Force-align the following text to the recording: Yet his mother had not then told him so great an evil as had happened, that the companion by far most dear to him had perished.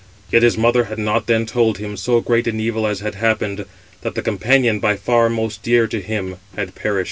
Yet 0.31 0.41
his 0.41 0.57
mother 0.57 0.85
had 0.85 0.97
not 0.97 1.27
then 1.27 1.45
told 1.45 1.77
him 1.77 1.95
so 1.95 2.21
great 2.21 2.47
an 2.47 2.59
evil 2.59 2.87
as 2.87 3.01
had 3.01 3.13
happened, 3.13 3.65
that 4.01 4.15
the 4.15 4.23
companion 4.23 4.79
by 4.79 4.95
far 4.95 5.29
most 5.29 5.61
dear 5.61 5.85
to 5.85 6.01
him 6.01 6.37
had 6.55 6.73
perished. 6.73 6.99